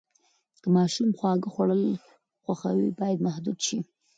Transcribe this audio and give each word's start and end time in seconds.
که 0.61 0.67
ماشوم 0.75 1.09
خواږه 1.17 1.49
خوړل 1.53 1.83
خوښوي، 2.43 2.89
باید 2.99 3.23
محدود 3.27 3.59
شي. 3.67 3.79